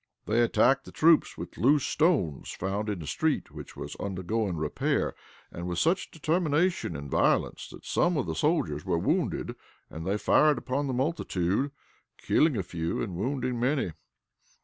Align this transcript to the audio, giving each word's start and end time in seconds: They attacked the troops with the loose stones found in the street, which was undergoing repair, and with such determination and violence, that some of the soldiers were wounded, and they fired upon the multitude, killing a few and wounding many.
They 0.25 0.41
attacked 0.41 0.85
the 0.85 0.91
troops 0.91 1.37
with 1.37 1.51
the 1.51 1.61
loose 1.61 1.85
stones 1.85 2.49
found 2.53 2.89
in 2.89 2.97
the 2.97 3.05
street, 3.05 3.51
which 3.51 3.77
was 3.77 3.95
undergoing 3.97 4.57
repair, 4.57 5.13
and 5.51 5.67
with 5.67 5.77
such 5.77 6.09
determination 6.09 6.95
and 6.95 7.07
violence, 7.07 7.67
that 7.69 7.85
some 7.85 8.17
of 8.17 8.25
the 8.25 8.33
soldiers 8.33 8.83
were 8.83 8.97
wounded, 8.97 9.53
and 9.91 10.03
they 10.03 10.17
fired 10.17 10.57
upon 10.57 10.87
the 10.87 10.93
multitude, 10.93 11.69
killing 12.17 12.57
a 12.57 12.63
few 12.63 12.99
and 12.99 13.15
wounding 13.15 13.59
many. 13.59 13.91